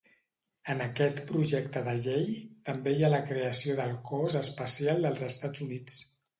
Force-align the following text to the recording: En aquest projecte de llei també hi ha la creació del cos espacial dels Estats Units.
En 0.73 0.79
aquest 0.85 1.21
projecte 1.31 1.83
de 1.89 1.93
llei 2.07 2.25
també 2.71 2.95
hi 2.95 3.05
ha 3.09 3.13
la 3.17 3.21
creació 3.29 3.79
del 3.83 3.95
cos 4.11 4.41
espacial 4.43 5.09
dels 5.09 5.27
Estats 5.33 5.67
Units. 5.71 6.05